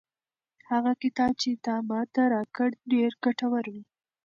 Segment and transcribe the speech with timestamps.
[0.69, 3.75] هغه کتاب چې تا ماته راکړ ډېر ګټور و.